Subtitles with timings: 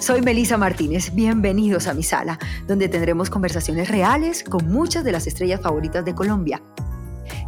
[0.00, 1.14] Soy Melisa Martínez.
[1.14, 6.14] Bienvenidos a mi sala, donde tendremos conversaciones reales con muchas de las estrellas favoritas de
[6.14, 6.60] Colombia.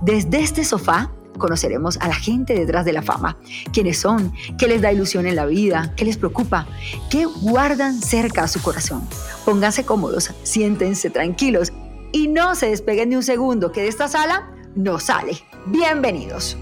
[0.02, 3.36] Desde este sofá conoceremos a la gente detrás de la fama,
[3.72, 6.66] quiénes son, qué les da ilusión en la vida, qué les preocupa,
[7.10, 9.02] qué guardan cerca a su corazón.
[9.44, 11.72] Pónganse cómodos, siéntense tranquilos
[12.12, 15.32] y no se despeguen de un segundo que de esta sala no sale.
[15.66, 16.56] Bienvenidos.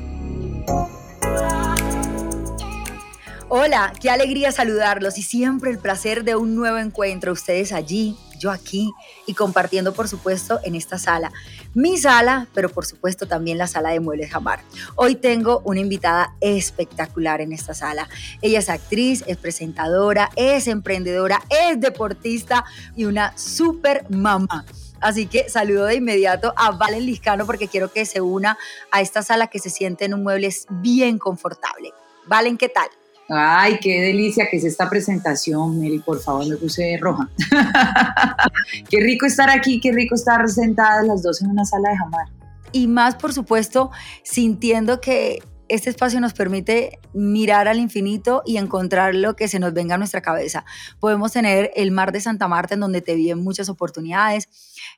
[3.51, 7.33] Hola, qué alegría saludarlos y siempre el placer de un nuevo encuentro.
[7.33, 8.91] Ustedes allí, yo aquí
[9.27, 11.33] y compartiendo, por supuesto, en esta sala.
[11.73, 14.61] Mi sala, pero por supuesto también la sala de Muebles Jamar.
[14.97, 18.07] Hoy tengo una invitada espectacular en esta sala.
[18.43, 24.67] Ella es actriz, es presentadora, es emprendedora, es deportista y una super mamá.
[25.01, 28.59] Así que saludo de inmediato a Valen Liscano porque quiero que se una
[28.91, 31.95] a esta sala que se siente en un mueble bien confortable.
[32.27, 32.89] Valen, ¿qué tal?
[33.29, 37.29] Ay, qué delicia que es esta presentación, Meli, por favor, me puse roja.
[38.89, 42.27] qué rico estar aquí, qué rico estar sentadas las dos en una sala de jamar.
[42.73, 43.91] Y más, por supuesto,
[44.23, 49.75] sintiendo que este espacio nos permite mirar al infinito y encontrar lo que se nos
[49.75, 50.65] venga a nuestra cabeza.
[50.99, 54.49] Podemos tener el mar de Santa Marta en donde te viven muchas oportunidades,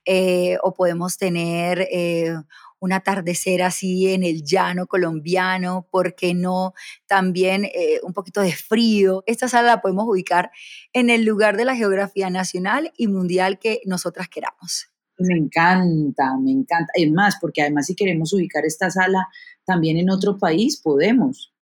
[0.05, 2.37] eh, o podemos tener eh,
[2.81, 6.75] un atardecer así en el llano colombiano, ¿por qué no?
[7.07, 9.23] También eh, un poquito de frío.
[9.27, 10.51] Esta sala la podemos ubicar
[10.93, 14.89] en el lugar de la geografía nacional y mundial que nosotras queramos.
[15.19, 16.91] Me encanta, me encanta.
[16.95, 19.29] Es más, porque además si queremos ubicar esta sala
[19.65, 21.53] también en otro país, podemos.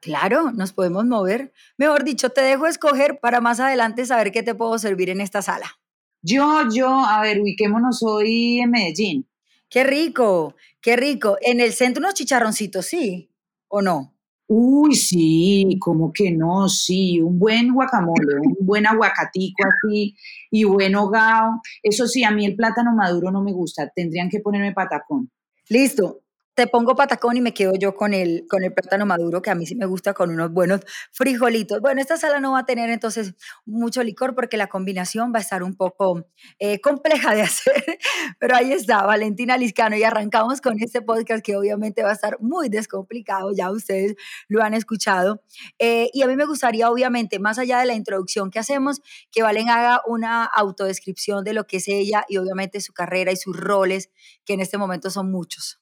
[0.00, 1.52] Claro, nos podemos mover.
[1.76, 5.42] Mejor dicho, te dejo escoger para más adelante saber qué te puedo servir en esta
[5.42, 5.66] sala.
[6.22, 9.28] Yo, yo, a ver, ubiquémonos hoy en Medellín.
[9.68, 11.36] Qué rico, qué rico.
[11.40, 13.30] En el centro unos chicharroncitos, ¿sí?
[13.68, 14.14] ¿O no?
[14.50, 20.16] Uy, sí, como que no, sí, un buen guacamole, un buen aguacatico así
[20.50, 21.60] y buen hogao.
[21.82, 25.30] Eso sí, a mí el plátano maduro no me gusta, tendrían que ponerme patacón.
[25.68, 26.22] Listo,
[26.58, 29.54] te pongo patacón y me quedo yo con el, con el plátano maduro, que a
[29.54, 30.80] mí sí me gusta con unos buenos
[31.12, 31.80] frijolitos.
[31.80, 35.42] Bueno, esta sala no va a tener entonces mucho licor porque la combinación va a
[35.42, 36.26] estar un poco
[36.58, 37.84] eh, compleja de hacer,
[38.40, 42.38] pero ahí está, Valentina Liscano, y arrancamos con este podcast que obviamente va a estar
[42.40, 44.16] muy descomplicado, ya ustedes
[44.48, 45.44] lo han escuchado.
[45.78, 49.44] Eh, y a mí me gustaría, obviamente, más allá de la introducción que hacemos, que
[49.44, 53.56] Valen haga una autodescripción de lo que es ella y obviamente su carrera y sus
[53.56, 54.10] roles,
[54.44, 55.78] que en este momento son muchos.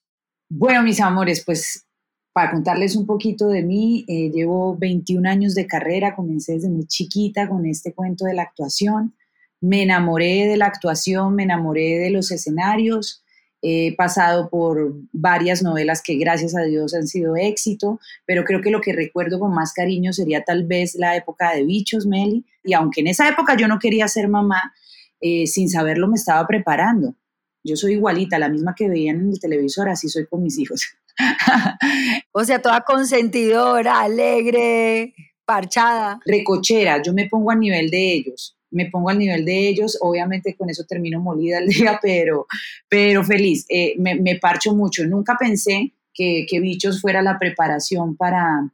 [0.49, 1.87] Bueno, mis amores, pues
[2.33, 6.87] para contarles un poquito de mí, eh, llevo 21 años de carrera, comencé desde muy
[6.87, 9.17] chiquita con este cuento de la actuación,
[9.61, 13.25] me enamoré de la actuación, me enamoré de los escenarios,
[13.61, 18.71] he pasado por varias novelas que gracias a Dios han sido éxito, pero creo que
[18.71, 22.75] lo que recuerdo con más cariño sería tal vez la época de Bichos, Meli, y
[22.75, 24.75] aunque en esa época yo no quería ser mamá,
[25.21, 27.17] eh, sin saberlo me estaba preparando
[27.67, 30.87] yo soy igualita, la misma que veían en el televisor, así soy con mis hijos.
[32.33, 36.21] o sea, toda consentidora, alegre, parchada.
[36.25, 40.55] Recochera, yo me pongo a nivel de ellos, me pongo al nivel de ellos, obviamente
[40.57, 42.47] con eso termino molida el día, pero,
[42.89, 45.05] pero feliz, eh, me, parcho mucho.
[45.07, 48.71] Nunca pensé que, que Bichos fuera la preparación para,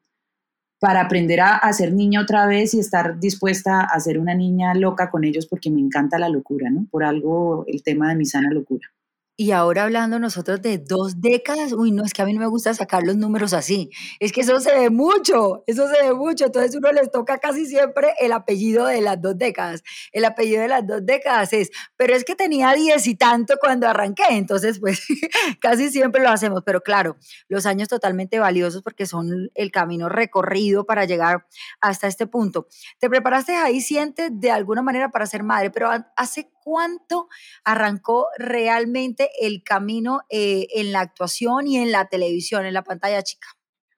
[0.82, 5.12] para aprender a, ser niña otra vez y estar dispuesta a ser una niña loca
[5.12, 6.88] con ellos porque me encanta la locura, ¿no?
[6.90, 8.88] Por algo el tema de mi sana locura.
[9.34, 12.46] Y ahora hablando nosotros de dos décadas, uy, no, es que a mí no me
[12.46, 13.88] gusta sacar los números así.
[14.20, 16.44] Es que eso se ve mucho, eso se ve mucho.
[16.46, 19.82] Entonces uno les toca casi siempre el apellido de las dos décadas.
[20.12, 23.88] El apellido de las dos décadas es, pero es que tenía diez y tanto cuando
[23.88, 24.24] arranqué.
[24.30, 25.02] Entonces, pues
[25.60, 26.62] casi siempre lo hacemos.
[26.66, 27.16] Pero claro,
[27.48, 31.46] los años totalmente valiosos porque son el camino recorrido para llegar
[31.80, 32.66] hasta este punto.
[32.98, 37.28] Te preparaste ahí, sientes de alguna manera para ser madre, pero ¿hace cuánto
[37.64, 43.22] arrancó realmente el camino eh, en la actuación y en la televisión, en la pantalla
[43.22, 43.48] chica?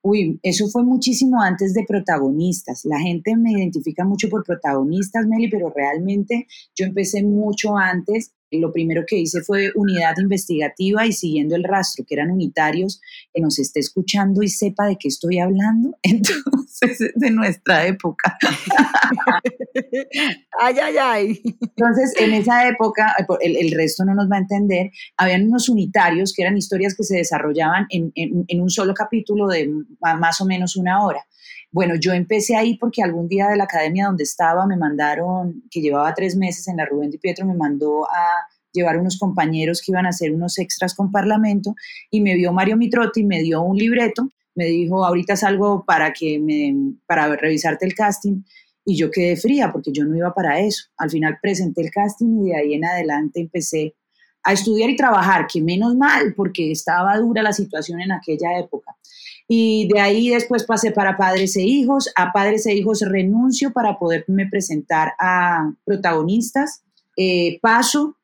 [0.07, 2.85] Uy, eso fue muchísimo antes de protagonistas.
[2.85, 8.73] La gente me identifica mucho por protagonistas, Meli, pero realmente yo empecé mucho antes lo
[8.73, 13.01] primero que hice fue unidad investigativa y siguiendo el rastro, que eran unitarios,
[13.33, 18.37] que nos esté escuchando y sepa de qué estoy hablando, entonces de nuestra época.
[20.61, 21.43] ay, ay, ay.
[21.61, 26.33] Entonces, en esa época, el, el, resto no nos va a entender, habían unos unitarios
[26.33, 29.71] que eran historias que se desarrollaban en, en, en un solo capítulo de
[30.01, 31.25] más o menos una hora.
[31.75, 35.81] Bueno, yo empecé ahí porque algún día de la academia donde estaba me mandaron, que
[35.81, 39.91] llevaba tres meses en la Rubén Di Pietro, me mandó a llevar unos compañeros que
[39.91, 41.75] iban a hacer unos extras con Parlamento
[42.13, 46.39] y me vio Mario Mitrotti, me dio un libreto, me dijo, ahorita salgo para, que
[46.39, 48.45] me, para revisarte el casting
[48.85, 50.85] y yo quedé fría porque yo no iba para eso.
[50.97, 53.97] Al final presenté el casting y de ahí en adelante empecé
[54.45, 58.95] a estudiar y trabajar, que menos mal, porque estaba dura la situación en aquella época.
[59.47, 62.11] Y de ahí después pasé para padres e hijos.
[62.17, 66.83] A padres e hijos renuncio para poderme presentar a protagonistas.
[67.17, 68.17] Eh, paso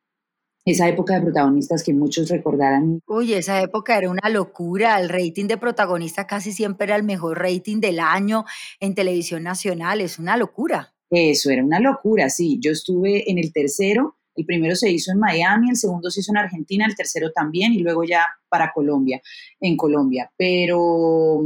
[0.65, 3.01] esa época de protagonistas que muchos recordarán.
[3.07, 5.01] Uy, esa época era una locura.
[5.01, 8.45] El rating de protagonista casi siempre era el mejor rating del año
[8.79, 10.01] en televisión nacional.
[10.01, 10.95] Es una locura.
[11.11, 12.59] Eso, era una locura, sí.
[12.61, 14.17] Yo estuve en el tercero.
[14.41, 17.73] El primero se hizo en Miami, el segundo se hizo en Argentina, el tercero también
[17.73, 19.21] y luego ya para Colombia,
[19.61, 20.31] en Colombia.
[20.37, 21.41] Pero,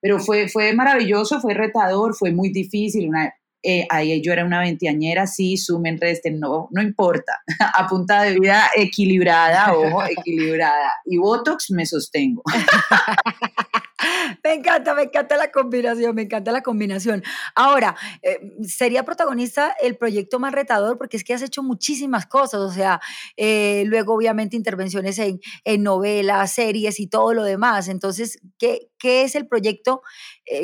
[0.00, 3.32] pero fue, fue maravilloso, fue retador, fue muy difícil, una
[3.62, 7.40] eh, ahí yo era una veinteañera, sí, sumen, resten, no, no importa.
[7.74, 10.92] A punta de vida equilibrada, ojo, equilibrada.
[11.04, 12.42] Y Botox me sostengo.
[14.44, 17.22] me encanta, me encanta la combinación, me encanta la combinación.
[17.54, 22.60] Ahora, eh, sería protagonista el proyecto más retador porque es que has hecho muchísimas cosas,
[22.60, 23.00] o sea,
[23.36, 27.88] eh, luego obviamente intervenciones en, en, novelas, series y todo lo demás.
[27.88, 30.02] Entonces, ¿qué, qué es el proyecto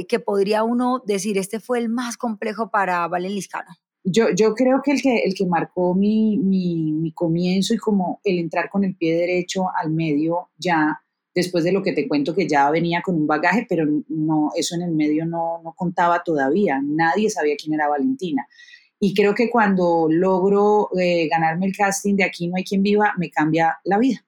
[0.09, 3.71] que podría uno decir, este fue el más complejo para para Valen Liscano?
[4.05, 8.21] Yo, yo creo que el que, el que marcó mi, mi, mi, comienzo y como
[8.23, 11.03] el entrar con el pie derecho al medio ya,
[11.37, 14.75] después de lo que te cuento que ya venía con un bagaje, pero no, eso
[14.75, 18.49] en el medio no, no contaba todavía, nadie sabía quién era Valentina.
[18.99, 23.13] Y creo que cuando logro eh, ganarme el casting de Aquí no hay quien viva,
[23.19, 24.25] me cambia la vida.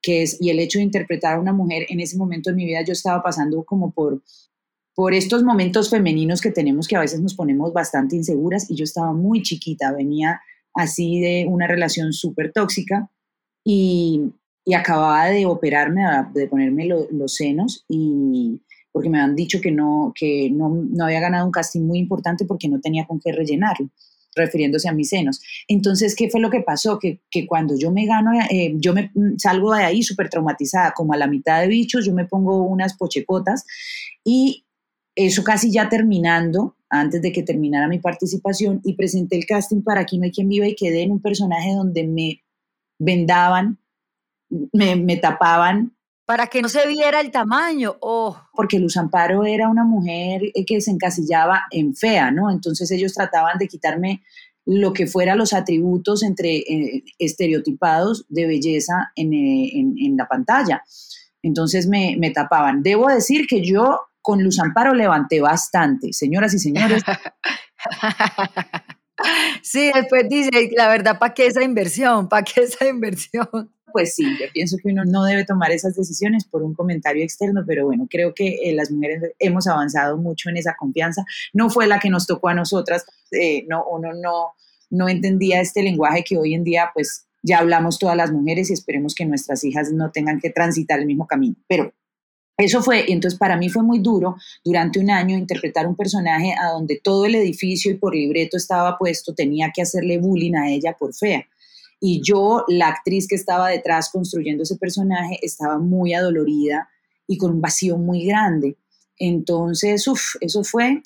[0.00, 2.64] Que es, y el hecho de interpretar a una mujer en ese momento de mi
[2.64, 4.22] vida, yo estaba pasando como por
[4.94, 8.84] por estos momentos femeninos que tenemos que a veces nos ponemos bastante inseguras y yo
[8.84, 10.42] estaba muy chiquita, venía
[10.74, 13.10] así de una relación súper tóxica
[13.64, 14.32] y,
[14.64, 16.02] y, acababa de operarme,
[16.34, 18.60] de ponerme los senos y
[18.92, 22.44] porque me han dicho que, no, que no, no, había ganado un casting muy importante
[22.44, 23.88] porque no tenía con qué rellenarlo
[24.34, 25.40] refiriéndose a mis senos.
[25.68, 26.98] Entonces, ¿qué fue lo que pasó?
[26.98, 31.12] Que, que cuando yo me gano, eh, yo me salgo de ahí súper traumatizada, como
[31.12, 33.64] a la mitad de bichos, yo me pongo unas pochecotas
[34.24, 34.64] y
[35.14, 40.02] eso casi ya terminando, antes de que terminara mi participación, y presenté el casting para
[40.02, 42.42] Aquí no hay quien viva y quedé en un personaje donde me
[42.98, 43.78] vendaban,
[44.72, 45.96] me, tapaban.
[46.24, 48.36] Para que no se viera el tamaño, oh.
[48.52, 52.50] Porque Luz Amparo era una mujer eh, que se encasillaba en fea, ¿no?
[52.50, 54.22] Entonces ellos trataban de quitarme
[54.64, 60.84] lo que fuera los atributos entre eh, estereotipados de belleza en, eh, en, la pantalla.
[61.42, 62.82] Entonces me, me tapaban.
[62.82, 67.02] Debo decir que yo con Luz Amparo levanté bastante, señoras y señores.
[69.62, 72.28] sí, después dice, la verdad, ¿para qué esa inversión?
[72.28, 73.72] ¿Para qué esa inversión?
[73.92, 77.64] Pues sí, yo pienso que uno no debe tomar esas decisiones por un comentario externo,
[77.66, 81.24] pero bueno, creo que eh, las mujeres hemos avanzado mucho en esa confianza.
[81.52, 84.52] No fue la que nos tocó a nosotras, eh, no, uno no,
[84.90, 88.72] no entendía este lenguaje que hoy en día pues ya hablamos todas las mujeres y
[88.72, 91.56] esperemos que nuestras hijas no tengan que transitar el mismo camino.
[91.68, 91.92] Pero
[92.56, 96.70] eso fue, entonces para mí fue muy duro durante un año interpretar un personaje a
[96.72, 100.94] donde todo el edificio y por libreto estaba puesto, tenía que hacerle bullying a ella
[100.98, 101.44] por fea.
[102.04, 106.88] Y yo, la actriz que estaba detrás construyendo ese personaje, estaba muy adolorida
[107.28, 108.76] y con un vacío muy grande.
[109.16, 111.02] Entonces, uff, eso fue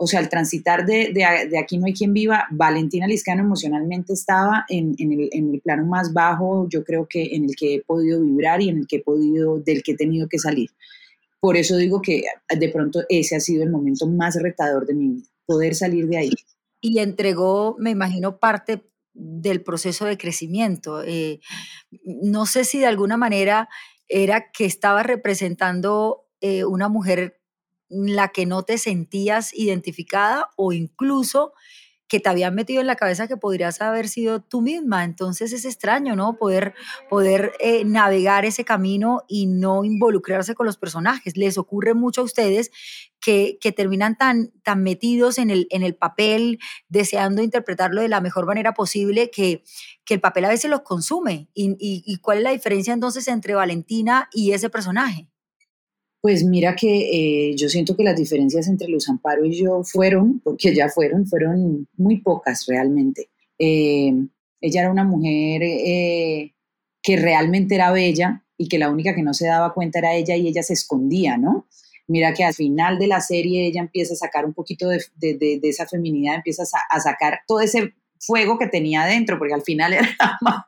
[0.00, 4.64] o sea, al transitar de, de, Aquí no hay quien viva, Valentina Liscano emocionalmente estaba
[4.68, 7.82] en, en, el, en, el, plano más bajo, yo creo que en el que he
[7.82, 10.70] podido vibrar y en el que he podido, del que he tenido que salir.
[11.40, 12.22] Por eso digo que
[12.56, 16.18] de pronto ese ha sido el momento más retador de mi vida, poder salir de
[16.18, 16.30] ahí.
[16.80, 18.80] Y entregó, me imagino, parte
[19.18, 21.02] del proceso de crecimiento.
[21.02, 21.40] Eh,
[22.04, 23.68] no sé si de alguna manera
[24.08, 27.40] era que estaba representando eh, una mujer
[27.88, 31.52] la que no te sentías identificada o incluso
[32.08, 35.04] que te habían metido en la cabeza que podrías haber sido tú misma.
[35.04, 36.38] Entonces es extraño, ¿no?
[36.38, 36.74] Poder,
[37.08, 41.36] poder eh, navegar ese camino y no involucrarse con los personajes.
[41.36, 42.70] Les ocurre mucho a ustedes
[43.20, 48.20] que, que terminan tan, tan metidos en el, en el papel, deseando interpretarlo de la
[48.20, 49.62] mejor manera posible, que,
[50.04, 51.48] que el papel a veces los consume.
[51.52, 55.28] ¿Y, y cuál es la diferencia entonces entre Valentina y ese personaje?
[56.20, 60.40] Pues mira que eh, yo siento que las diferencias entre Luz Amparo y yo fueron,
[60.40, 63.30] porque ya fueron, fueron muy pocas realmente.
[63.58, 64.12] Eh,
[64.60, 66.54] ella era una mujer eh,
[67.02, 70.34] que realmente era bella y que la única que no se daba cuenta era ella
[70.34, 71.66] y ella se escondía, ¿no?
[72.08, 75.86] Mira que al final de la serie ella empieza a sacar un poquito de, esa
[75.86, 80.08] feminidad, empieza a, sacar todo ese fuego que tenía adentro, porque al final era
[80.40, 80.64] más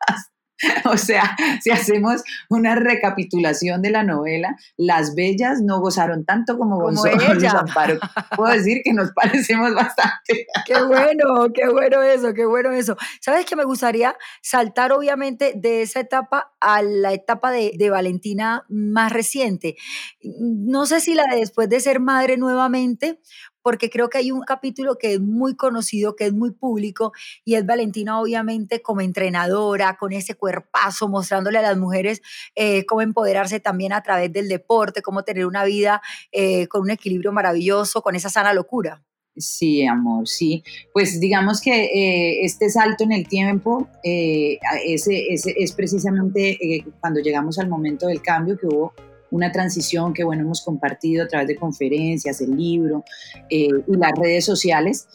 [0.85, 6.81] o sea, si hacemos una recapitulación de la novela, las bellas no gozaron tanto como,
[6.81, 7.51] como ella.
[7.51, 7.99] Amparo.
[8.37, 10.47] Puedo decir que nos parecemos bastante.
[10.67, 12.97] Qué bueno, qué bueno eso, qué bueno eso.
[13.21, 18.65] ¿Sabes que me gustaría saltar obviamente de esa etapa a la etapa de, de Valentina
[18.69, 19.77] más reciente?
[20.23, 23.21] No sé si la de después de ser madre nuevamente,
[23.63, 27.13] porque creo que hay un capítulo que es muy conocido, que es muy público,
[27.45, 32.23] y es Valentina obviamente como entrenadora, con ese cuerpazo, mostrándole a las mujeres
[32.55, 36.03] eh, cómo empoderarse también a través del deporte, cómo tener una vida
[36.33, 39.03] eh, con un equilibrio maravilloso, con esa sana locura.
[39.37, 40.65] Sí, amor, sí.
[40.93, 46.59] Pues digamos que eh, este salto en el tiempo ese, es precisamente
[47.01, 48.93] cuando llegamos al momento del cambio que hubo
[49.31, 53.05] una transición que, bueno, hemos compartido a través de conferencias, el libro
[53.49, 55.07] eh, y las redes sociales.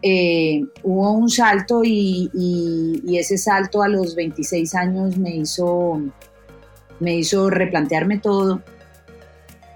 [0.00, 2.30] Eh, hubo un salto y,
[3.16, 6.00] ese salto a los 26 años me hizo,
[6.98, 8.62] me hizo replantearme todo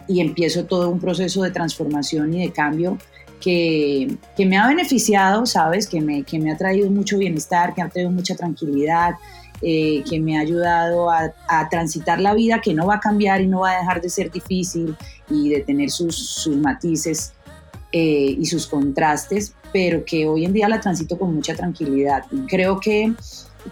[0.09, 2.99] y empiezo todo un proceso de transformación y de cambio
[3.41, 5.87] que, que me ha beneficiado, ¿sabes?
[5.87, 9.15] Que me, que me ha traído mucho bienestar, que ha traído mucha tranquilidad,
[9.69, 11.35] eh, que me ha ayudado a,
[11.69, 14.31] transitar la vida, que no va a cambiar y no va a dejar de ser
[14.31, 14.97] difícil
[15.29, 17.33] y de tener sus, matices
[17.91, 22.27] eh, y sus contrastes, pero que hoy en día la transito con mucha tranquilidad.
[22.47, 23.13] Creo que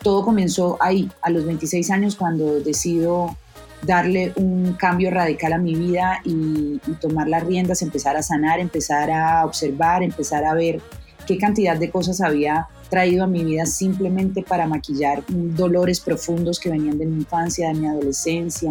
[0.03, 3.37] todo comenzó ahí, a los 26 años, cuando decido
[3.83, 8.59] darle un cambio radical a mi vida y, y tomar las riendas, empezar a sanar,
[8.59, 10.81] empezar a observar, empezar a ver
[11.25, 16.71] qué cantidad de cosas había traído a mi vida simplemente para maquillar dolores profundos que
[16.71, 18.71] venían de mi infancia, de mi adolescencia,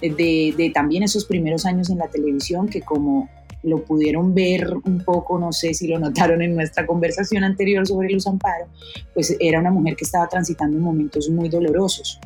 [0.00, 3.28] de, también esos primeros años en la televisión que como
[3.62, 8.08] lo pudieron ver un poco, no sé si lo notaron en nuestra conversación anterior sobre
[8.08, 8.68] Luz Amparo,
[9.12, 12.18] pues era una mujer que estaba transitando momentos muy dolorosos.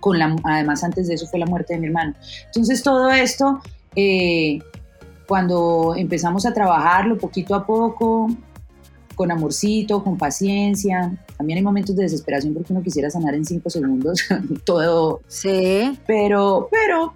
[0.00, 2.14] Con la, además, antes de eso fue la muerte de mi hermano.
[2.46, 3.60] Entonces, todo esto,
[3.94, 4.58] eh,
[5.28, 8.28] cuando empezamos a trabajarlo poquito a poco,
[9.18, 11.12] con amorcito, con paciencia.
[11.36, 14.20] También hay momentos de desesperación porque uno quisiera sanar en cinco segundos
[14.64, 15.22] todo.
[15.26, 15.98] Sí.
[16.06, 17.14] Pero, pero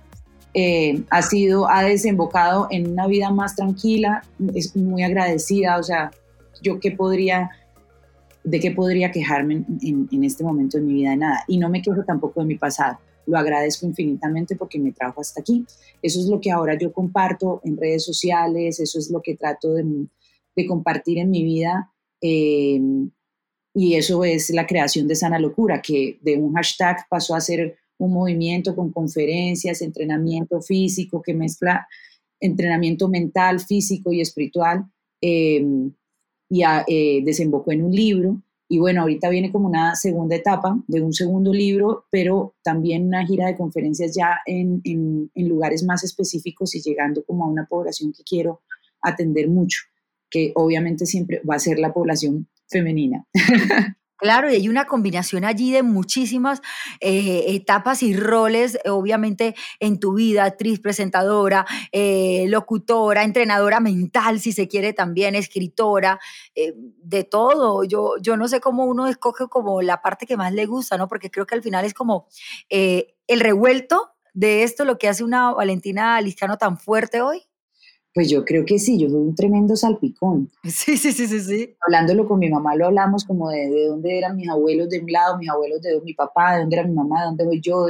[0.53, 6.11] eh, ha sido, ha desembocado en una vida más tranquila, es muy agradecida, o sea,
[6.61, 7.51] yo qué podría,
[8.43, 11.45] de qué podría quejarme en, en, este momento de mi vida, de nada.
[11.47, 15.41] Y no me quejo tampoco de mi pasado, lo agradezco infinitamente porque me trajo hasta
[15.41, 15.65] aquí.
[16.03, 19.75] Eso es lo que ahora yo comparto en redes sociales, eso es lo que trato
[19.75, 19.85] de,
[20.57, 21.92] de compartir en mi vida
[22.23, 23.11] Em,
[23.75, 27.77] y eso es la creación de Sana Locura, que de un hashtag pasó a ser
[27.99, 31.87] un movimiento con conferencias, entrenamiento físico, que mezcla
[32.41, 34.85] entrenamiento mental, físico y espiritual,
[35.21, 35.93] em,
[36.51, 38.43] y eh, desembocó en un libro.
[38.69, 43.27] Y bueno, ahorita viene como una segunda etapa de un segundo libro, pero también una
[43.27, 44.83] gira de conferencias ya en,
[45.35, 48.63] lugares más específicos y llegando como a una población que quiero
[49.01, 49.83] atender mucho
[50.33, 53.27] que obviamente siempre va a ser la población femenina.
[54.23, 56.63] Claro, y hay una combinación allí de muchísimas
[57.01, 64.53] eh, etapas y roles, obviamente, en tu vida, actriz, presentadora, eh, locutora, entrenadora mental, si
[64.53, 66.21] se quiere también, escritora,
[66.55, 67.83] eh, de todo.
[67.83, 71.09] Yo, yo no sé cómo uno escoge como la parte que más le gusta, ¿no?
[71.09, 72.29] Porque creo que al final es como
[72.69, 77.43] el revuelto de esto, lo que hace una Valentina Liscano tan fuerte hoy.
[78.15, 80.51] Pues yo creo que sí, yo soy un tremendo salpicón.
[80.65, 81.77] Sí, sí, sí, sí, sí.
[81.87, 85.11] Hablándolo con mi mamá lo hablamos como de, de dónde eran mis abuelos de un
[85.11, 87.87] lado, mis abuelos de mi papá, de dónde era mi mamá, de dónde voy yo,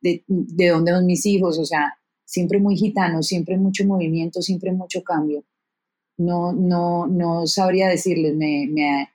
[0.00, 4.72] de, de, dónde son mis hijos, o sea, siempre muy gitano, siempre mucho movimiento, siempre
[4.72, 5.44] mucho cambio.
[6.16, 9.08] No, no, no sabría decirles, me, me,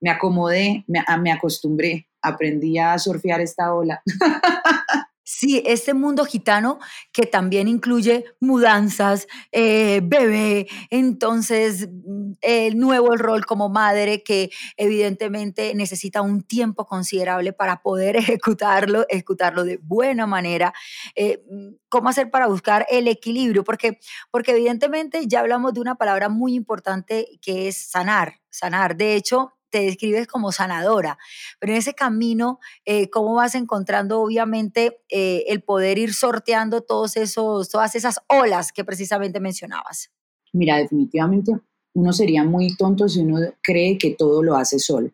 [0.00, 4.02] me acomodé, me, me acostumbré, aprendí a surfear esta ola.
[5.34, 6.78] Sí, este mundo gitano
[7.10, 15.74] que también incluye mudanzas, eh, bebé, entonces mm, el nuevo rol como madre que evidentemente
[15.74, 20.74] necesita un tiempo considerable para poder ejecutarlo, ejecutarlo de buena manera.
[21.16, 23.64] Eh, mm, ¿Cómo hacer para buscar el equilibrio?
[23.64, 23.98] Porque,
[24.30, 28.96] porque evidentemente ya hablamos de una palabra muy importante que es sanar, sanar.
[28.96, 31.18] De hecho, te describes como sanadora,
[31.58, 37.16] pero en ese camino, eh, ¿cómo vas encontrando obviamente eh, el poder ir sorteando todos
[37.16, 40.12] esos, todas esas olas que precisamente mencionabas?
[40.52, 41.52] Mira, definitivamente
[41.94, 45.10] uno sería muy tonto si uno cree que todo lo hace solo.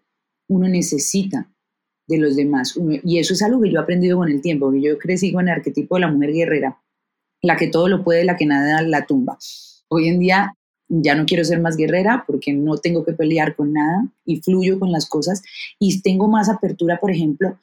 [0.49, 1.51] Uno necesita
[2.09, 2.75] de los demás.
[3.05, 5.49] y eso es algo que yo he aprendido con el tiempo, que yo crecí con
[5.49, 6.83] el arquetipo de la mujer guerrera,
[7.43, 9.39] la que todo lo puede, la que nada la tumba.
[9.89, 10.58] Hoy en día
[10.89, 14.79] ya no quiero ser más guerrera porque no tengo que pelear con nada y fluyo
[14.79, 15.43] con las cosas
[15.79, 17.59] y tengo más apertura, por ejemplo,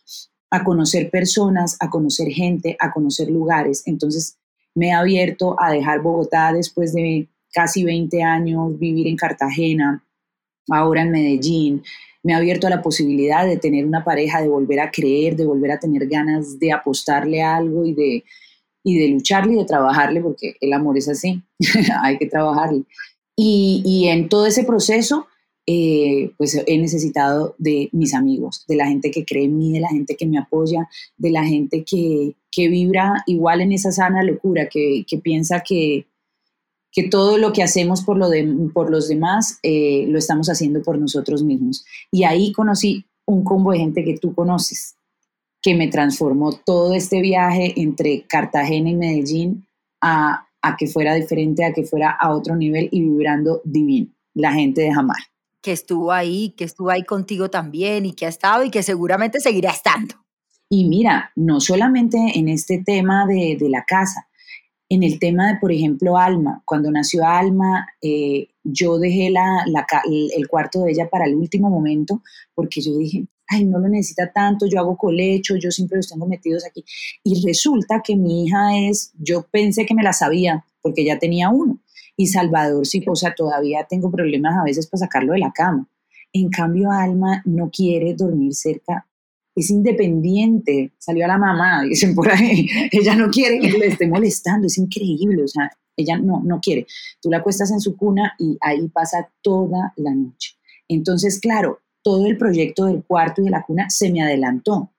[0.52, 3.84] a conocer personas, a conocer gente, a conocer lugares.
[3.86, 4.38] Entonces
[4.76, 10.04] me he abierto a dejar Bogotá después de casi 20 años, vivir en Cartagena,
[10.70, 11.84] ahora en Medellín.
[12.24, 15.46] Me ha abierto a la posibilidad de tener una pareja, de volver a creer, de
[15.46, 18.24] volver a tener ganas de apostarle a algo y de,
[18.84, 21.42] y de lucharle y de trabajarle, porque el amor es así,
[22.04, 22.84] hay que trabajarle.
[23.38, 25.28] Y, en todo ese proceso
[25.68, 29.80] eh, pues he necesitado de mis amigos, de la gente que cree en mí, de
[29.80, 30.88] la gente que me apoya,
[31.18, 36.06] de la gente que, que vibra igual en esa sana locura, que, que piensa que,
[36.92, 40.84] que, todo lo que hacemos por, lo de, por los demás eh, lo estamos haciendo
[40.84, 41.84] por nosotros mismos.
[42.12, 44.96] Y ahí conocí un combo de gente que tú conoces,
[45.64, 49.66] que me transformó todo este viaje entre Cartagena y Medellín
[50.00, 54.54] a, a que fuera diferente, a que fuera a otro nivel y vibrando divino, la
[54.54, 55.18] gente de Jamar
[55.66, 59.40] que estuvo ahí, que estuvo ahí contigo también y que ha estado y que seguramente
[59.40, 60.14] seguirá estando.
[60.70, 64.28] Y mira, no solamente en este tema de, de la casa,
[64.90, 66.62] en el tema de, por ejemplo, Alma.
[66.66, 71.72] Cuando nació Alma, eh, yo dejé la, la, el cuarto de ella para el último
[71.72, 72.22] momento
[72.54, 76.28] porque yo dije, ay, no lo necesita tanto, yo hago colecho, yo siempre los tengo
[76.28, 76.84] metidos aquí.
[77.24, 81.50] Y resulta que mi hija es, yo pensé que me la sabía porque ya tenía
[81.50, 81.80] uno.
[82.18, 85.88] Y Salvador, sí, o sea, todavía tengo problemas a veces para sacarlo de la cama.
[86.32, 89.08] En cambio, Alma no quiere dormir cerca,
[89.56, 94.08] es independiente, salió a la mamá, dicen por ahí, ella no quiere que le esté
[94.08, 96.88] molestando, es increíble, o sea, ella no, no quiere.
[97.22, 100.56] Tú la acuestas en su cuna y ahí pasa toda la noche.
[100.90, 104.92] Entonces, claro, todo el proyecto del cuarto y de la cuna se me adelantó.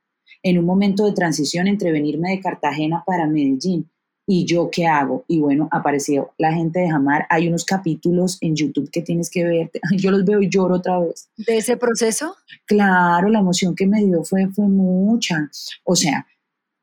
[0.42, 3.88] En un momento de transición entre venirme de Cartagena para Medellín,
[4.28, 5.24] ¿Y yo qué hago?
[5.28, 7.26] Y bueno, apareció la gente de Jamar.
[7.30, 9.70] Hay unos capítulos en YouTube que tienes que ver.
[9.96, 11.28] Yo los veo y lloro otra vez.
[11.36, 12.34] ¿De ese proceso?
[12.64, 15.48] Claro, la emoción que me dio fue, fue mucha.
[15.84, 16.26] O sea,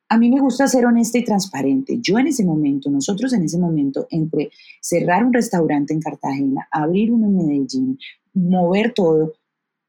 [0.07, 1.97] a mí me gusta ser honesta y transparente.
[1.99, 4.49] Yo en ese momento, nosotros en ese momento, entre
[4.79, 7.99] cerrar un restaurante en Cartagena, abrir uno en Medellín,
[8.33, 9.33] mover todo,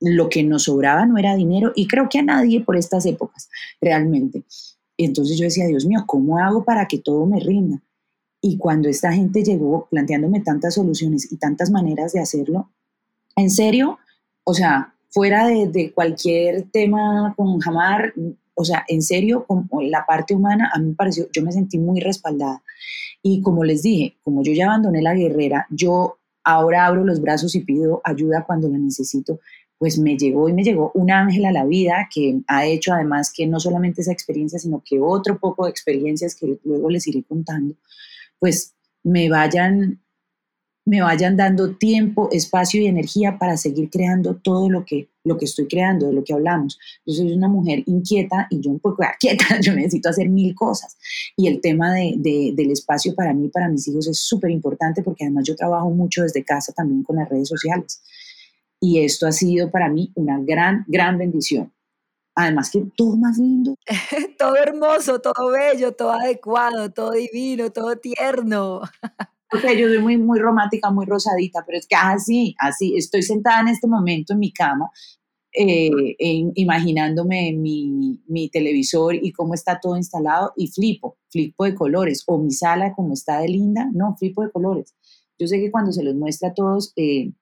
[0.01, 3.49] lo que nos sobraba no era dinero y creo que a nadie por estas épocas,
[3.81, 4.45] realmente.
[4.97, 7.83] Entonces yo decía, Dios mío, ¿cómo hago para que todo me rinda?
[8.41, 12.71] Y cuando esta gente llegó planteándome tantas soluciones y tantas maneras de hacerlo,
[13.37, 13.99] en serio,
[14.45, 18.13] o sea, fuera de, cualquier tema con Jamar,
[18.55, 21.79] o sea, en serio, con la parte humana, a mí me pareció, yo me sentí
[21.79, 22.63] muy respaldada.
[23.23, 27.55] Y como les dije, como yo ya abandoné la guerrera, yo ahora abro los brazos
[27.55, 29.41] y pido ayuda cuando la necesito,
[29.79, 33.33] pues me llegó y me llegó un ángel a la vida que ha hecho además
[33.35, 37.23] que no solamente esa experiencia, sino que otro poco de experiencias que luego les iré
[37.25, 37.75] contando,
[38.39, 40.01] pues me vayan
[40.87, 45.47] me vayan dando tiempo, espacio y energía para seguir creando todo lo que, lo que
[45.47, 46.79] estoy creando, de lo que hablamos.
[47.07, 50.97] Yo soy una mujer inquieta y yo un poco quieta, yo necesito hacer mil cosas.
[51.37, 55.25] Y el tema de, del espacio para mí, para mis hijos es súper importante porque
[55.25, 58.03] además yo trabajo mucho desde casa también con las redes sociales.
[58.85, 61.73] Y esto ha sido para mí una gran, gran bendición.
[62.35, 63.77] Además que todo más lindo.
[64.39, 68.83] todo hermoso, todo bello, todo adecuado, todo divino, todo tierno.
[69.51, 73.63] Porque yo soy muy, muy romántica, muy rosadita, pero es que así, así, estoy sentada
[73.63, 74.91] en este momento en mi cama,
[75.57, 75.89] eh,
[76.55, 82.37] imaginándome mi, mi, televisor y cómo está todo instalado y flipo, flipo de colores, o
[82.37, 84.95] mi sala como está de linda, no, flipo de colores.
[85.39, 87.33] Yo sé que cuando se los muestra a todos, eh,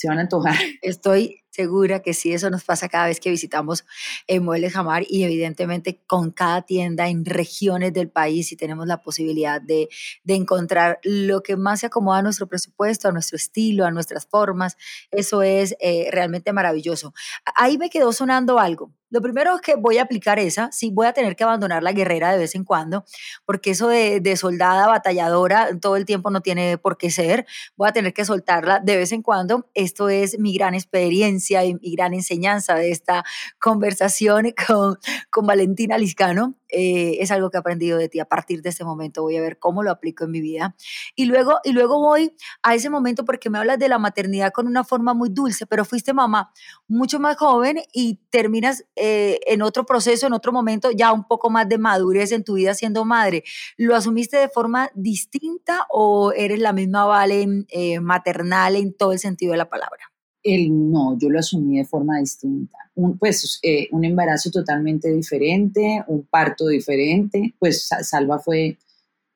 [0.00, 0.56] se van a antojar.
[0.82, 3.84] Estoy segura que sí, eso nos pasa cada vez que visitamos
[4.26, 9.02] eh, Muebles Jamar y evidentemente con cada tienda en regiones del país y tenemos la
[9.02, 9.88] posibilidad de,
[10.24, 14.26] de, encontrar lo que más se acomoda a nuestro presupuesto, a nuestro estilo, a nuestras
[14.26, 14.76] formas.
[15.10, 17.12] Eso es eh, realmente maravilloso.
[17.56, 18.92] Ahí me quedó sonando algo.
[19.12, 21.90] Lo primero es que voy a aplicar esa, sí voy a tener que abandonar la
[21.90, 23.04] guerrera de vez en cuando,
[23.44, 27.88] porque eso de, de, soldada, batalladora, todo el tiempo no tiene por qué ser, voy
[27.88, 29.68] a tener que soltarla de vez en cuando.
[29.74, 33.24] Esto es mi gran experiencia y, y gran enseñanza de esta
[33.58, 34.98] conversación con,
[35.30, 36.54] con Valentina Liscano.
[36.72, 38.20] Eh, es algo que he aprendido de ti.
[38.20, 40.76] A partir de este momento voy a ver cómo lo aplico en mi vida.
[41.16, 44.66] Y luego, y luego voy a ese momento porque me hablas de la maternidad con
[44.66, 46.52] una forma muy dulce, pero fuiste mamá
[46.88, 51.50] mucho más joven y terminas eh, en otro proceso, en otro momento, ya un poco
[51.50, 53.44] más de madurez en tu vida siendo madre.
[53.76, 59.18] ¿Lo asumiste de forma distinta o eres la misma Vale eh, maternal en todo el
[59.18, 60.09] sentido de la palabra?
[60.42, 62.78] El no, yo lo asumí de forma distinta.
[62.94, 68.78] Un, pues eh, un embarazo totalmente diferente, un parto diferente, pues Salva fue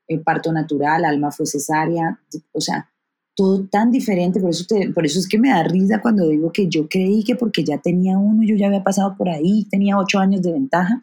[0.08, 2.18] eh, parto natural, Alma fue cesárea,
[2.52, 2.90] o sea,
[3.34, 4.64] todo tan diferente, por eso,
[4.94, 7.78] por eso es que me da risa cuando digo que yo creí que porque ya
[7.78, 11.00] tenía uno, yo ya había pasado por ahí, tenía ocho años de ventaja,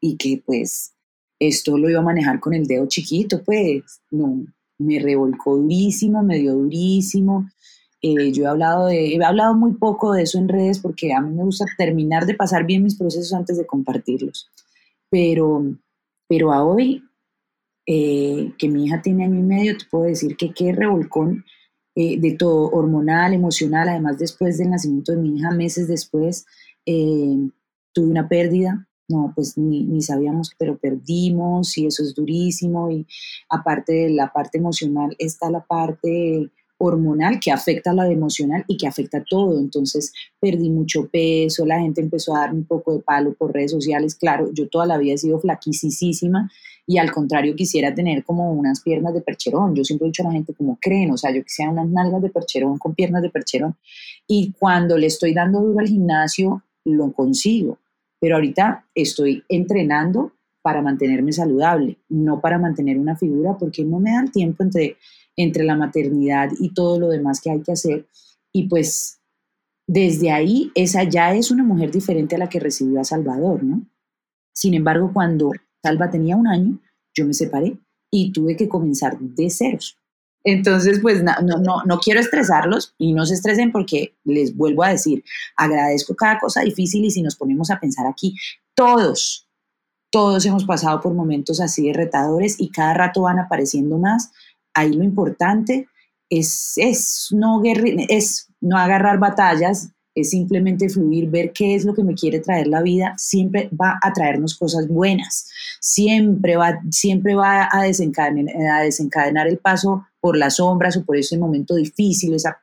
[0.00, 0.94] y que pues
[1.38, 4.44] esto lo iba a manejar con el dedo chiquito, pues no,
[4.78, 7.48] me revolcó durísimo, me dio durísimo.
[8.00, 11.20] Eh, yo he hablado, de, he hablado muy poco de eso en redes porque a
[11.20, 14.50] mí me gusta terminar de pasar bien mis procesos antes de compartirlos.
[15.10, 15.64] Pero,
[16.28, 17.02] pero a hoy,
[17.86, 21.44] eh, que mi hija tiene año y medio, te puedo decir que qué revolcón
[21.96, 26.46] eh, de todo, hormonal, emocional, además después del nacimiento de mi hija, meses después,
[26.84, 33.06] tuve una pérdida no, pues ni, ni, sabíamos, pero perdimos y eso es durísimo y
[33.48, 38.76] aparte de la parte emocional está la parte hormonal que afecta a la emocional y
[38.76, 39.58] que afecta a todo.
[39.58, 43.72] Entonces perdí mucho peso, la gente empezó a darme un poco de palo por redes
[43.72, 44.14] sociales.
[44.14, 46.50] Claro, yo toda la vida he sido flaquísima
[46.86, 49.74] y al contrario quisiera tener como unas piernas de percherón.
[49.74, 52.22] Yo siempre he dicho a la gente como creen, o sea, yo quisiera unas nalgas
[52.22, 53.76] de percherón con piernas de percherón.
[54.26, 57.78] Y cuando le estoy dando duro al gimnasio, lo consigo
[58.20, 64.10] pero ahorita estoy entrenando para mantenerme saludable, no para mantener una figura, porque no me
[64.10, 64.96] da el tiempo entre,
[65.38, 68.06] entre la maternidad y todo lo demás que hay que hacer.
[68.52, 69.20] Y pues
[69.86, 73.86] desde ahí, esa ya es una mujer diferente a la que recibió a Salvador, ¿no?
[74.52, 76.78] Sin embargo, cuando Salva tenía un año,
[77.14, 77.78] yo me separé
[78.10, 79.96] y tuve que comenzar de ceros.
[80.44, 84.90] Entonces, pues no, no, no quiero estresarlos y no se estresen porque les vuelvo a
[84.90, 85.22] decir,
[85.56, 88.34] agradezco cada cosa difícil y si nos ponemos a pensar aquí,
[88.74, 89.48] todos,
[90.10, 94.32] todos hemos pasado por momentos así de retadores y cada rato van apareciendo más.
[94.78, 95.88] Ahí lo importante
[96.30, 102.04] es, es, no, es no agarrar batallas, es simplemente fluir, ver qué es lo que
[102.04, 107.68] me quiere traer la vida, siempre va a traernos cosas buenas, siempre va, siempre va
[107.72, 112.60] a, desencadenar, a desencadenar el paso por las sombras o por ese momento difícil, esa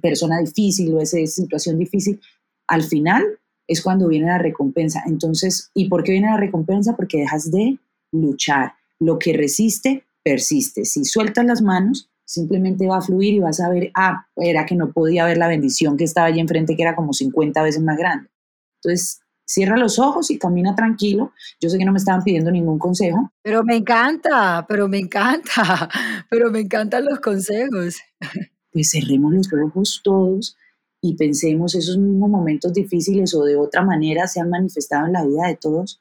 [0.00, 2.20] persona difícil o esa situación difícil,
[2.66, 3.22] al final
[3.68, 5.04] es cuando viene la recompensa.
[5.06, 6.96] Entonces, ¿y por qué viene la recompensa?
[6.96, 7.78] Porque dejas de
[8.10, 8.74] luchar.
[8.98, 10.84] Lo que resiste, persiste.
[10.84, 14.74] Si sueltas las manos, simplemente va a fluir y vas a ver, ah, era que
[14.74, 17.96] no podía ver la bendición que estaba allí enfrente, que era como 50 veces más
[17.96, 18.30] grande.
[18.82, 21.32] Entonces, cierra los ojos y camina tranquilo.
[21.60, 23.32] Yo sé que no me estaban pidiendo ningún consejo.
[23.42, 25.88] Pero me encanta, pero me encanta,
[26.30, 27.96] pero me encantan los consejos.
[28.72, 30.56] Pues cerremos los ojos todos
[31.02, 35.26] y pensemos esos mismos momentos difíciles o de otra manera se han manifestado en la
[35.26, 36.00] vida de todos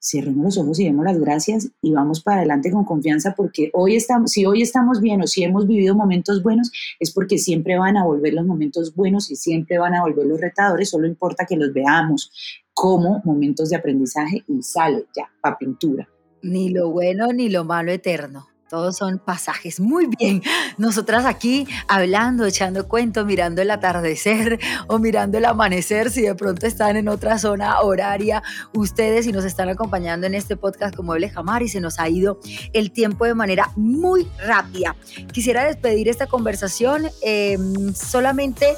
[0.00, 3.96] cerremos los ojos y demos las gracias y vamos para adelante con confianza porque hoy
[3.96, 7.96] estamos, si hoy estamos bien o si hemos vivido momentos buenos, es porque siempre van
[7.96, 11.56] a volver los momentos buenos y siempre van a volver los retadores, solo importa que
[11.56, 12.32] los veamos
[12.72, 16.08] como momentos de aprendizaje y sale ya, para pintura.
[16.42, 18.46] Ni lo bueno ni lo malo eterno.
[18.70, 19.80] Todos son pasajes.
[19.80, 20.42] Muy bien.
[20.78, 26.68] Nosotras aquí hablando, echando cuento, mirando el atardecer o mirando el amanecer, si de pronto
[26.68, 31.30] están en otra zona horaria, ustedes y nos están acompañando en este podcast como Eble
[31.30, 32.38] Jamar y se nos ha ido
[32.72, 34.94] el tiempo de manera muy rápida.
[35.32, 38.76] Quisiera despedir esta conversación em, solamente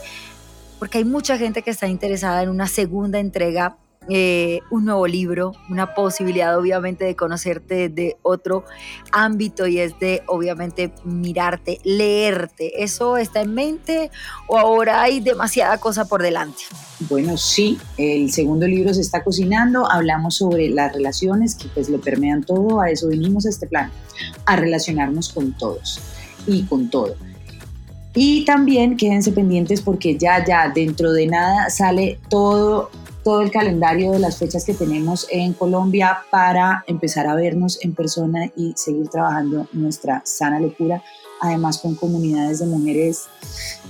[0.78, 3.76] porque hay mucha gente que está interesada en una segunda entrega
[4.08, 8.64] eh, un nuevo libro, una posibilidad obviamente de conocerte de otro
[9.12, 12.82] ámbito y es de obviamente mirarte, leerte.
[12.82, 14.10] ¿Eso está en mente
[14.48, 16.62] o ahora hay demasiada cosa por delante?
[17.08, 22.00] Bueno, sí, el segundo libro se está cocinando, hablamos sobre las relaciones que pues lo
[22.00, 23.90] permean todo, a eso venimos a este plan,
[24.46, 26.00] a relacionarnos con todos
[26.46, 27.14] y con todo.
[28.14, 32.90] Y también quédense pendientes porque ya, ya, dentro de nada sale todo
[33.22, 37.94] todo el calendario de las fechas que tenemos en Colombia para empezar a vernos en
[37.94, 41.02] persona y seguir trabajando nuestra sana locura,
[41.40, 43.26] además con comunidades de mujeres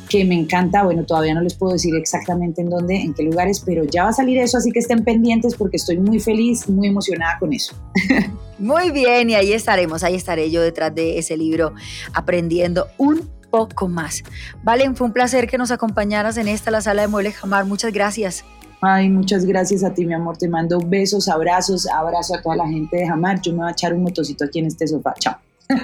[0.08, 0.82] que me encanta.
[0.82, 4.10] Bueno, todavía no les puedo decir exactamente en dónde, en qué lugares, pero ya va
[4.10, 7.74] a salir eso, así que estén pendientes porque estoy muy feliz, muy emocionada con eso.
[8.58, 11.72] Muy bien, y ahí estaremos, ahí estaré yo detrás de ese libro
[12.14, 14.22] aprendiendo un poco más.
[14.62, 17.64] Valen, fue un placer que nos acompañaras en esta, la sala de Muebles Jamar.
[17.64, 18.44] Muchas gracias.
[18.84, 20.36] Ay, muchas gracias a ti, mi amor.
[20.36, 23.40] Te mando besos, abrazos, abrazo a toda la gente de Jamar.
[23.40, 25.14] Yo me voy a echar un motocito aquí en este sofá.
[25.20, 25.36] Chao.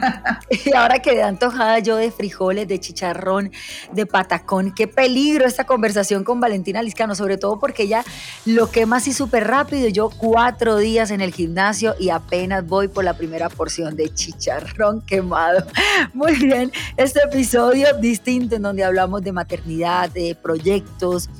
[0.67, 3.53] Y ahora quedé antojada yo de frijoles, de chicharrón,
[3.93, 4.75] de patacón.
[4.75, 8.05] Qué peligro esta conversación con Valentina Liscano, sobre todo porque ella
[8.45, 9.89] lo quema así súper rápido.
[9.89, 15.03] Yo cuatro días en el gimnasio y apenas voy por la primera porción de chicharrón
[15.03, 15.65] quemado.
[16.15, 21.31] Muy bien, este episodio distinto en donde hablamos de maternidad, de proyectos,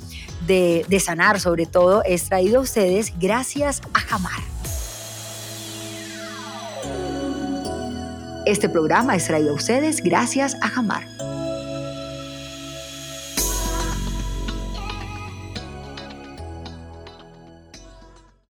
[0.49, 4.41] de, sanar sobre todo es traído a ustedes gracias a Jamar.
[8.47, 11.07] Este programa es traído a ustedes gracias a Jamar.